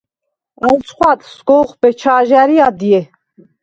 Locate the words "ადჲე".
2.67-3.01